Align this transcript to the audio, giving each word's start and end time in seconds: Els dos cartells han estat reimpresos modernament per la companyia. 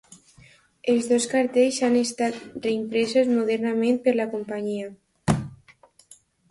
Els 0.93 1.09
dos 1.11 1.27
cartells 1.33 1.77
han 1.89 1.99
estat 2.01 2.41
reimpresos 2.65 3.31
modernament 3.37 4.03
per 4.09 4.19
la 4.19 4.29
companyia. 4.35 4.93